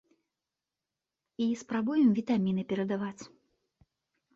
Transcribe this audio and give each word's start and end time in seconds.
І 1.47 1.49
спрабуем 1.61 2.09
вітаміны 2.23 2.61
перадаваць. 2.73 3.23